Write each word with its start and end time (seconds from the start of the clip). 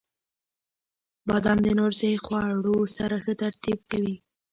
•بادام 1.27 1.57
د 1.65 1.67
نورو 1.77 1.97
صحي 1.99 2.17
خوړو 2.25 2.77
سره 2.97 3.15
ښه 3.23 3.33
ترکیب 3.41 3.79
ورکوي. 3.81 4.15